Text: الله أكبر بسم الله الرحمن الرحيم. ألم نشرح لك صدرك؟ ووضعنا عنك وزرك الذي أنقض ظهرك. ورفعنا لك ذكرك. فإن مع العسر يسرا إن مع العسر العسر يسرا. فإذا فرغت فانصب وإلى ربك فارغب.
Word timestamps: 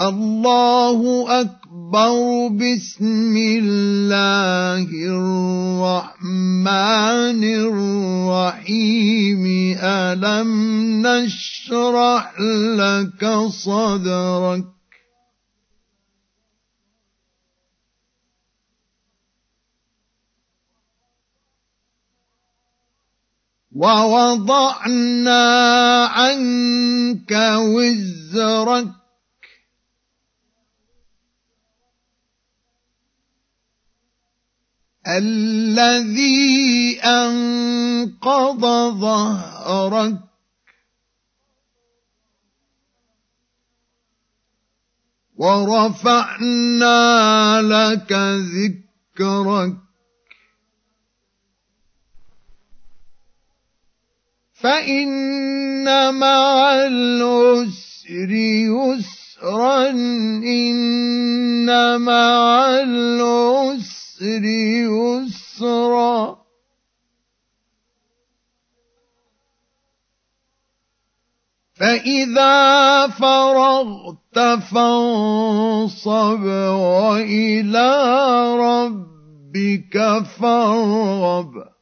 الله 0.00 1.26
أكبر 1.40 2.48
بسم 2.54 3.34
الله 3.36 4.86
الرحمن 6.14 7.42
الرحيم. 8.22 9.44
ألم 9.82 10.50
نشرح 11.06 12.40
لك 12.78 13.22
صدرك؟ 13.50 14.64
ووضعنا 23.78 25.44
عنك 26.06 27.32
وزرك 27.58 28.98
الذي 35.08 37.00
أنقض 37.00 38.60
ظهرك. 39.00 40.18
ورفعنا 45.36 46.92
لك 47.62 48.12
ذكرك. 48.12 49.76
فإن 54.52 56.14
مع 56.14 56.72
العسر 56.74 58.30
يسرا 58.30 59.90
إن 60.42 62.00
مع 62.00 62.68
العسر 62.82 63.97
العسر 64.22 65.28
يسرا. 65.28 66.38
فإذا 71.74 73.06
فرغت 73.08 74.38
فانصب 74.72 76.42
وإلى 76.42 77.90
ربك 78.56 80.22
فارغب. 80.40 81.77